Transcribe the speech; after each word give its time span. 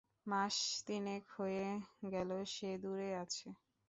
মাস 0.25 0.55
তিনেক 0.87 1.23
হয়ে 1.37 1.65
গেল 2.11 2.29
সে 2.47 2.69
দূরে 2.83 3.09
আছে। 3.23 3.47